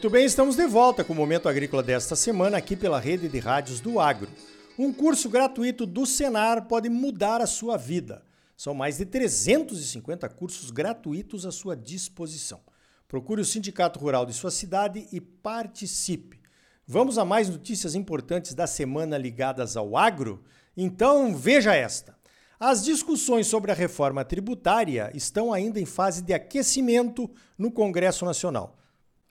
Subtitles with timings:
[0.00, 3.38] Muito bem, estamos de volta com o Momento Agrícola desta semana aqui pela rede de
[3.38, 4.30] rádios do Agro.
[4.78, 8.22] Um curso gratuito do Senar pode mudar a sua vida.
[8.56, 12.60] São mais de 350 cursos gratuitos à sua disposição.
[13.06, 16.40] Procure o Sindicato Rural de sua cidade e participe.
[16.86, 20.42] Vamos a mais notícias importantes da semana ligadas ao agro?
[20.74, 22.16] Então veja esta.
[22.58, 28.79] As discussões sobre a reforma tributária estão ainda em fase de aquecimento no Congresso Nacional.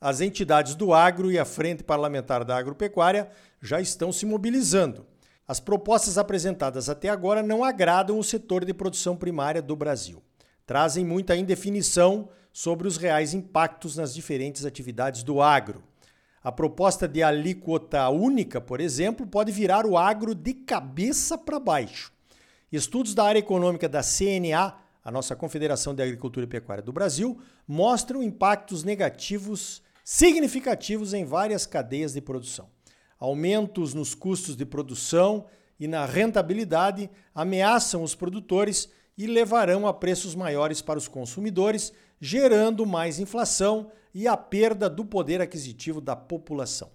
[0.00, 3.28] As entidades do agro e a Frente Parlamentar da Agropecuária
[3.60, 5.04] já estão se mobilizando.
[5.46, 10.22] As propostas apresentadas até agora não agradam o setor de produção primária do Brasil.
[10.64, 15.82] Trazem muita indefinição sobre os reais impactos nas diferentes atividades do agro.
[16.44, 22.12] A proposta de alíquota única, por exemplo, pode virar o agro de cabeça para baixo.
[22.70, 27.40] Estudos da área econômica da CNA, a nossa Confederação de Agricultura e Pecuária do Brasil,
[27.66, 32.70] mostram impactos negativos significativos em várias cadeias de produção.
[33.20, 35.44] Aumentos nos custos de produção
[35.78, 42.86] e na rentabilidade ameaçam os produtores e levarão a preços maiores para os consumidores, gerando
[42.86, 46.90] mais inflação e a perda do poder aquisitivo da população.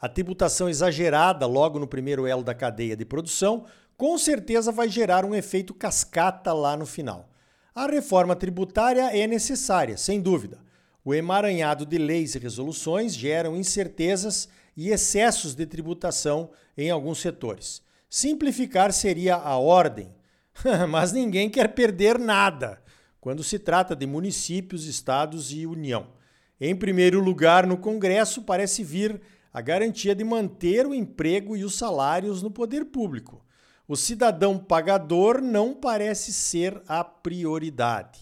[0.00, 5.26] A tributação exagerada logo no primeiro elo da cadeia de produção com certeza vai gerar
[5.26, 7.28] um efeito cascata lá no final.
[7.74, 10.63] A reforma tributária é necessária, sem dúvida,
[11.04, 17.82] o emaranhado de leis e resoluções geram incertezas e excessos de tributação em alguns setores.
[18.08, 20.14] Simplificar seria a ordem,
[20.88, 22.82] mas ninguém quer perder nada
[23.20, 26.08] quando se trata de municípios, estados e União.
[26.60, 29.20] Em primeiro lugar, no Congresso parece vir
[29.52, 33.44] a garantia de manter o emprego e os salários no poder público.
[33.86, 38.20] O cidadão pagador não parece ser a prioridade.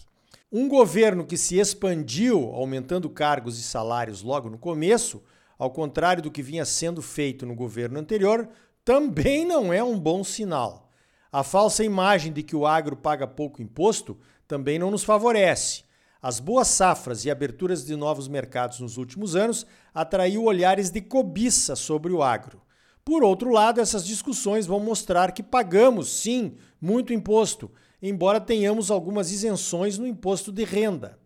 [0.55, 5.23] Um governo que se expandiu, aumentando cargos e salários logo no começo,
[5.57, 8.47] ao contrário do que vinha sendo feito no governo anterior,
[8.85, 10.91] também não é um bom sinal.
[11.31, 14.15] A falsa imagem de que o agro paga pouco imposto
[14.47, 15.85] também não nos favorece.
[16.21, 21.75] As boas safras e aberturas de novos mercados nos últimos anos atraiu olhares de cobiça
[21.75, 22.61] sobre o agro.
[23.03, 27.71] Por outro lado, essas discussões vão mostrar que pagamos, sim, muito imposto
[28.03, 31.17] embora tenhamos algumas isenções no imposto de renda.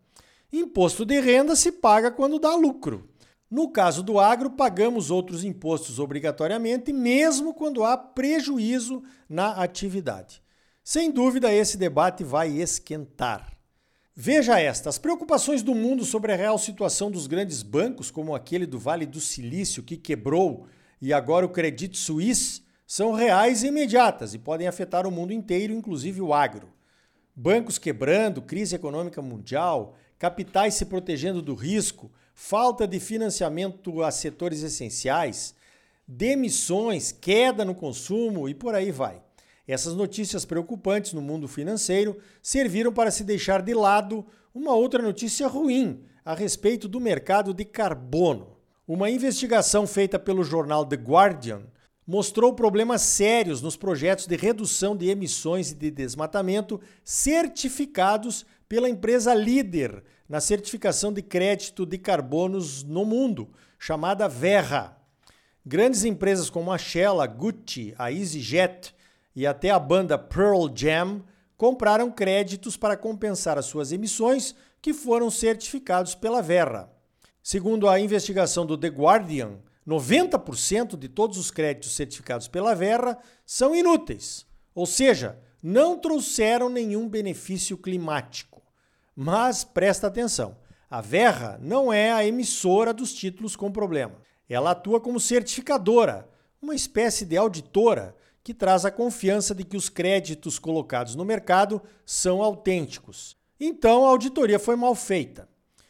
[0.54, 3.10] Imposto de renda se paga quando dá lucro.
[3.50, 10.44] No caso do agro, pagamos outros impostos obrigatoriamente, mesmo quando há prejuízo na atividade.
[10.84, 13.58] Sem dúvida, esse debate vai esquentar.
[14.16, 18.66] Veja esta: as preocupações do mundo sobre a real situação dos grandes bancos, como aquele
[18.66, 20.68] do Vale do Silício que quebrou,
[21.02, 25.74] e agora o Credit Suisse, são reais e imediatas e podem afetar o mundo inteiro,
[25.74, 26.70] inclusive o agro.
[27.36, 34.64] Bancos quebrando, crise econômica mundial, capitais se protegendo do risco, falta de financiamento a setores
[34.64, 35.54] essenciais,
[36.08, 39.22] demissões, queda no consumo e por aí vai.
[39.68, 44.26] Essas notícias preocupantes no mundo financeiro serviram para se deixar de lado
[44.56, 48.56] uma outra notícia ruim a respeito do mercado de carbono.
[48.88, 51.64] Uma investigação feita pelo jornal The Guardian
[52.08, 59.34] mostrou problemas sérios nos projetos de redução de emissões e de desmatamento certificados pela empresa
[59.34, 64.98] líder na certificação de crédito de carbonos no mundo, chamada Verra.
[65.66, 68.96] Grandes empresas como a Shell, a Gucci, a EasyJet
[69.36, 71.22] e até a banda Pearl Jam
[71.58, 76.90] compraram créditos para compensar as suas emissões que foram certificados pela Verra.
[77.44, 83.74] Segundo a investigação do The Guardian, 90% de todos os créditos certificados pela Verra são
[83.74, 88.62] inúteis, ou seja, não trouxeram nenhum benefício climático.
[89.16, 90.58] Mas presta atenção,
[90.90, 94.16] a Verra não é a emissora dos títulos com problema.
[94.50, 96.30] Ela atua como certificadora,
[96.62, 101.82] uma espécie de auditora que traz a confiança de que os créditos colocados no mercado
[102.06, 103.36] são autênticos.
[103.60, 105.50] Então a auditoria foi mal feita.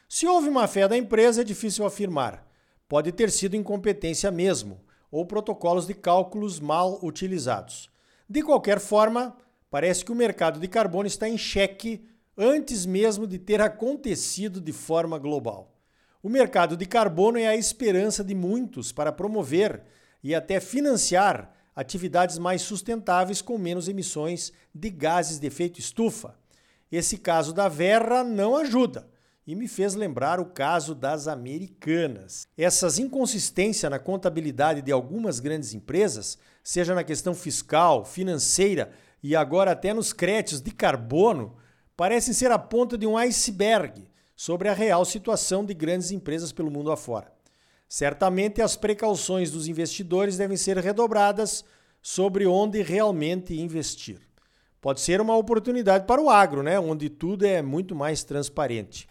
[0.09, 2.46] Se houve má fé da empresa, é difícil afirmar.
[2.87, 4.79] Pode ter sido incompetência mesmo,
[5.11, 7.89] ou protocolos de cálculos mal utilizados.
[8.29, 9.35] De qualquer forma,
[9.69, 12.07] parece que o mercado de carbono está em xeque
[12.37, 15.75] antes mesmo de ter acontecido de forma global.
[16.23, 19.83] O mercado de carbono é a esperança de muitos para promover
[20.23, 26.35] e até financiar atividades mais sustentáveis com menos emissões de gases de efeito estufa.
[26.89, 29.07] Esse caso da Verra não ajuda
[29.47, 32.45] e me fez lembrar o caso das americanas.
[32.57, 38.91] Essas inconsistências na contabilidade de algumas grandes empresas, seja na questão fiscal, financeira
[39.23, 41.55] e agora até nos créditos de carbono,
[41.95, 46.69] parecem ser a ponta de um iceberg sobre a real situação de grandes empresas pelo
[46.69, 47.31] mundo afora.
[47.87, 51.63] Certamente as precauções dos investidores devem ser redobradas
[52.01, 54.19] sobre onde realmente investir.
[54.81, 56.77] Pode ser uma oportunidade para o agro, né?
[56.77, 59.07] onde tudo é muito mais transparente.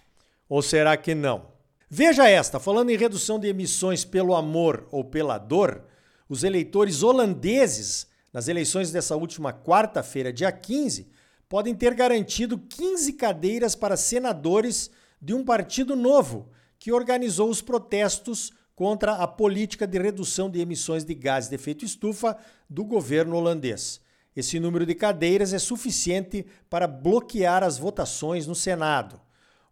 [0.49, 1.55] Ou será que não?
[1.89, 5.85] Veja esta, falando em redução de emissões pelo amor ou pela dor,
[6.29, 11.09] os eleitores holandeses, nas eleições dessa última quarta-feira, dia 15,
[11.49, 14.91] podem ter garantido 15 cadeiras para senadores
[15.23, 21.05] de um partido novo que organizou os protestos contra a política de redução de emissões
[21.05, 22.37] de gases de efeito estufa
[22.69, 24.01] do governo holandês.
[24.35, 29.19] Esse número de cadeiras é suficiente para bloquear as votações no Senado.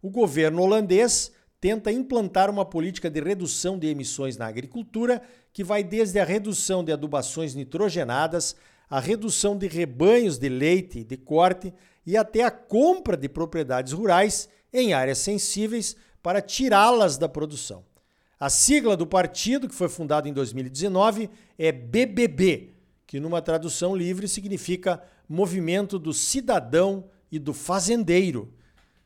[0.05, 5.19] O governo holandês tenta implantar uma política de redução de emissões na agricultura
[5.51, 8.55] que vai desde a redução de adubações nitrogenadas,
[8.87, 11.73] a redução de rebanhos de leite de corte
[12.05, 17.83] e até a compra de propriedades rurais em áreas sensíveis para tirá-las da produção.
[18.39, 22.75] A sigla do partido, que foi fundado em 2019, é BBB,
[23.07, 28.53] que numa tradução livre significa Movimento do Cidadão e do Fazendeiro.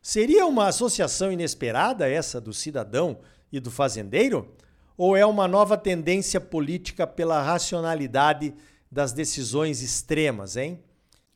[0.02, 3.20] Seria uma associação inesperada essa do cidadão
[3.52, 4.54] e do fazendeiro?
[4.98, 8.54] Ou é uma nova tendência política pela racionalidade
[8.92, 10.80] das decisões extremas, hein?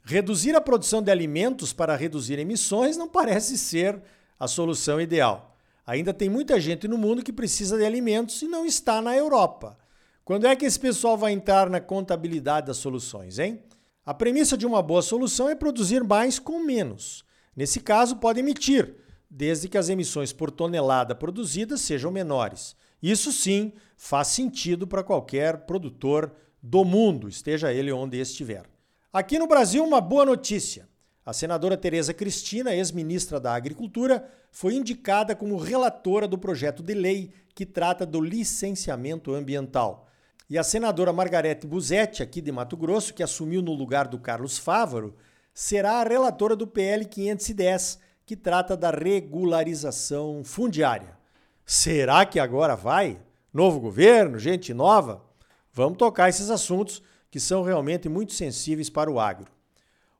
[0.04, 4.02] Reduzir a produção de alimentos para reduzir emissões não parece ser
[4.38, 5.56] a solução ideal.
[5.86, 9.78] Ainda tem muita gente no mundo que precisa de alimentos e não está na Europa.
[10.26, 13.62] Quando é que esse pessoal vai entrar na contabilidade das soluções, hein?
[14.06, 17.24] A premissa de uma boa solução é produzir mais com menos.
[17.56, 18.96] Nesse caso, pode emitir,
[19.30, 22.76] desde que as emissões por tonelada produzida sejam menores.
[23.02, 28.64] Isso sim faz sentido para qualquer produtor do mundo, esteja ele onde estiver.
[29.12, 30.88] Aqui no Brasil, uma boa notícia.
[31.26, 37.32] A senadora Tereza Cristina, ex-ministra da Agricultura, foi indicada como relatora do projeto de lei
[37.56, 40.08] que trata do licenciamento ambiental.
[40.50, 44.58] E a senadora Margarete Busetti, aqui de Mato Grosso, que assumiu no lugar do Carlos
[44.58, 45.16] Fávaro,
[45.54, 51.18] será a relatora do PL 510, que trata da regularização fundiária.
[51.66, 53.20] Será que agora vai?
[53.54, 55.24] Novo governo, gente nova?
[55.72, 59.52] Vamos tocar esses assuntos que são realmente muito sensíveis para o agro.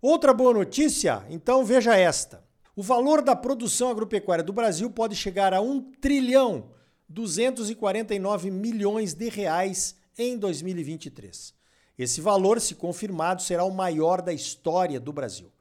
[0.02, 2.44] Outra boa notícia, então veja esta.
[2.76, 6.72] O valor da produção agropecuária do Brasil pode chegar a 1 trilhão
[7.08, 11.54] 249 milhões de reais em 2023.
[11.98, 15.52] Esse valor, se confirmado, será o maior da história do Brasil.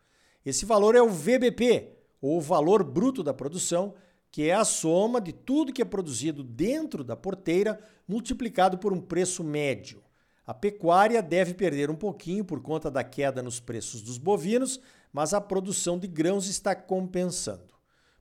[0.44, 1.90] Esse valor é o VBP,
[2.20, 3.94] ou valor bruto da produção,
[4.31, 9.00] que é a soma de tudo que é produzido dentro da porteira multiplicado por um
[9.00, 10.02] preço médio.
[10.46, 14.81] A pecuária deve perder um pouquinho por conta da queda nos preços dos bovinos,
[15.12, 17.75] mas a produção de grãos está compensando.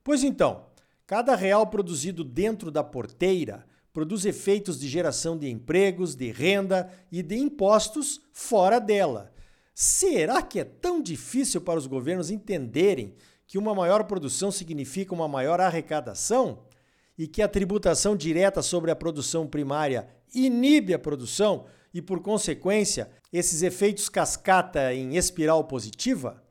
[0.03, 0.65] Pois então,
[1.07, 7.21] cada real produzido dentro da porteira produz efeitos de geração de empregos, de renda e
[7.21, 9.33] de impostos fora dela.
[9.73, 13.15] Será que é tão difícil para os governos entenderem
[13.47, 16.63] que uma maior produção significa uma maior arrecadação
[17.17, 23.09] e que a tributação direta sobre a produção primária inibe a produção e, por consequência,
[23.31, 26.41] esses efeitos cascata em espiral positiva?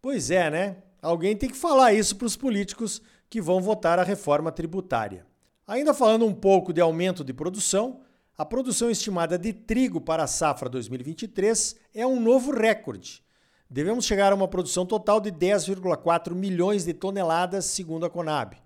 [0.00, 0.76] Pois é, né?
[1.02, 5.27] Alguém tem que falar isso para os políticos que vão votar a reforma tributária.
[5.68, 8.00] Ainda falando um pouco de aumento de produção,
[8.36, 13.22] a produção estimada de trigo para a safra 2023 é um novo recorde
[13.70, 18.56] devemos chegar a uma produção total de 10,4 milhões de toneladas, segundo a Conab.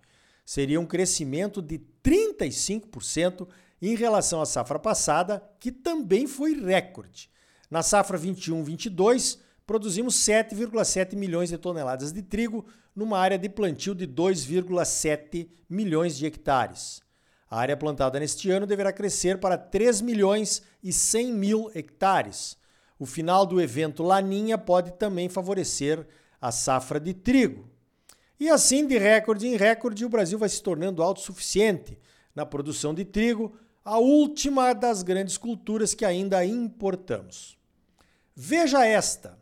[0.44, 3.48] Seria um crescimento de 35%
[3.80, 7.30] em relação à safra passada, que também foi recorde.
[7.70, 12.64] Na safra 21-22, produzimos 7,7 milhões de toneladas de trigo
[12.94, 17.00] numa área de plantio de 2,7 milhões de hectares.
[17.50, 22.56] A área plantada neste ano deverá crescer para 3 milhões e 100 mil hectares
[23.02, 26.06] o final do evento Laninha pode também favorecer
[26.40, 27.68] a safra de trigo.
[28.38, 31.98] E assim, de recorde em recorde, o Brasil vai se tornando autossuficiente
[32.32, 37.58] na produção de trigo, a última das grandes culturas que ainda importamos.
[38.36, 39.36] Veja esta.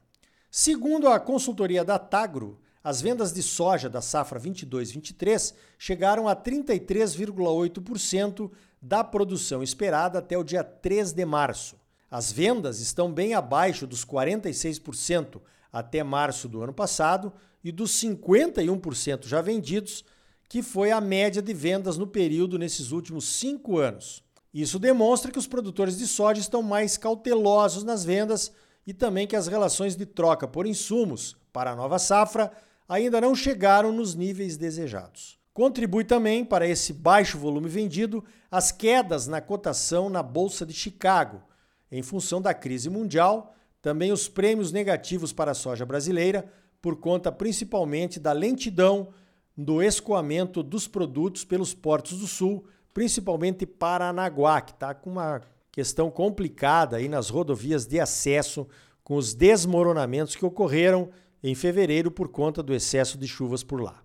[0.51, 8.51] Segundo a consultoria da Tagro, as vendas de soja da safra 22-23 chegaram a 33,8%
[8.83, 11.77] da produção esperada até o dia 3 de março.
[12.11, 15.41] As vendas estão bem abaixo dos 46%
[15.73, 20.05] até março do ano passado e dos 51% já vendidos,
[20.49, 24.25] que foi a média de vendas no período nesses últimos cinco anos.
[24.53, 28.51] Isso demonstra que os produtores de soja estão mais cautelosos nas vendas
[28.87, 32.51] e também que as relações de troca por insumos para a nova safra
[32.89, 35.39] ainda não chegaram nos níveis desejados.
[35.53, 41.43] Contribui também para esse baixo volume vendido as quedas na cotação na Bolsa de Chicago,
[41.91, 47.31] em função da crise mundial, também os prêmios negativos para a soja brasileira, por conta
[47.31, 49.09] principalmente da lentidão
[49.57, 55.43] do escoamento dos produtos pelos portos do Sul, principalmente Paranaguá, que está com uma
[55.81, 58.69] questão complicada aí nas rodovias de acesso
[59.03, 61.09] com os desmoronamentos que ocorreram
[61.43, 64.03] em fevereiro por conta do excesso de chuvas por lá.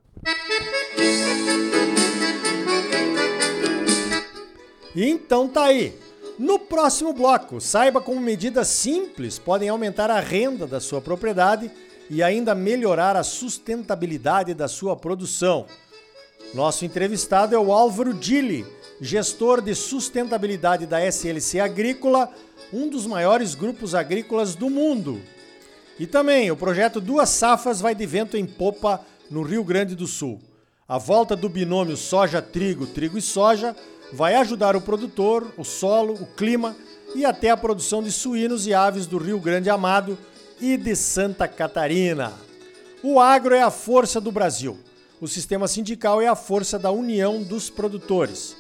[4.95, 5.99] Então tá aí.
[6.39, 11.69] No próximo bloco, saiba como medidas simples podem aumentar a renda da sua propriedade
[12.09, 15.65] e ainda melhorar a sustentabilidade da sua produção.
[16.53, 18.65] Nosso entrevistado é o Álvaro Dili,
[19.01, 22.31] gestor de sustentabilidade da SLC Agrícola,
[22.71, 25.21] um dos maiores grupos agrícolas do mundo.
[25.99, 30.07] E também o projeto Duas Safras vai de vento em popa no Rio Grande do
[30.07, 30.41] Sul.
[30.87, 33.75] A volta do binômio soja-trigo, trigo e soja
[34.13, 36.75] vai ajudar o produtor, o solo, o clima
[37.15, 40.17] e até a produção de suínos e aves do Rio Grande Amado
[40.59, 42.33] e de Santa Catarina.
[43.01, 44.77] O agro é a força do Brasil.
[45.19, 48.55] O sistema sindical é a força da união dos produtores.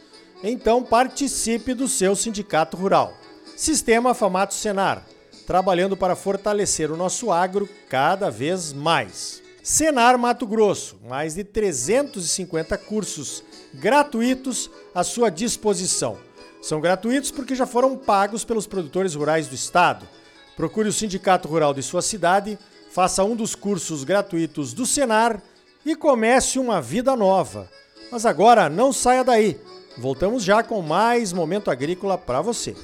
[0.47, 3.13] Então participe do seu sindicato rural.
[3.57, 5.05] Sistema Famato Senar,
[5.47, 9.41] trabalhando para fortalecer o nosso agro cada vez mais.
[9.63, 16.17] Senar Mato Grosso, mais de 350 cursos gratuitos à sua disposição.
[16.61, 20.07] São gratuitos porque já foram pagos pelos produtores rurais do estado
[20.55, 22.57] Procure o sindicato rural de sua cidade,
[22.89, 25.41] faça um dos cursos gratuitos do Senar
[25.85, 27.69] e comece uma vida nova.
[28.09, 29.59] Mas agora não saia daí.
[29.97, 32.75] Voltamos já com mais momento agrícola para você.